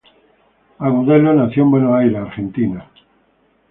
[0.79, 2.87] Agudelo nació en Buenos Aires, Argentina.